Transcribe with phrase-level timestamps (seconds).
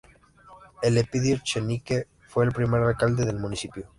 [0.81, 3.85] Elpidio Echenique, fue el primer alcalde del municipio.